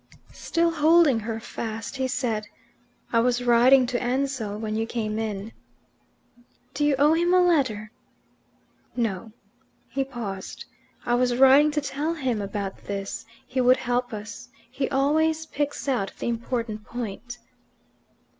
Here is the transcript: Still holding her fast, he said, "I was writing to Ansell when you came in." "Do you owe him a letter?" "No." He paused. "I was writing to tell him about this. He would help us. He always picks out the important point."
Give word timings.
Still 0.33 0.71
holding 0.71 1.19
her 1.19 1.39
fast, 1.39 1.97
he 1.97 2.07
said, 2.07 2.47
"I 3.13 3.19
was 3.19 3.43
writing 3.43 3.85
to 3.85 4.01
Ansell 4.01 4.57
when 4.57 4.75
you 4.75 4.87
came 4.87 5.19
in." 5.19 5.51
"Do 6.73 6.83
you 6.83 6.95
owe 6.97 7.13
him 7.13 7.35
a 7.35 7.39
letter?" 7.39 7.91
"No." 8.95 9.31
He 9.89 10.03
paused. 10.03 10.65
"I 11.05 11.13
was 11.13 11.35
writing 11.37 11.69
to 11.69 11.81
tell 11.81 12.15
him 12.15 12.41
about 12.41 12.85
this. 12.85 13.27
He 13.45 13.61
would 13.61 13.77
help 13.77 14.11
us. 14.11 14.49
He 14.71 14.89
always 14.89 15.45
picks 15.45 15.87
out 15.87 16.11
the 16.17 16.29
important 16.29 16.83
point." 16.83 17.37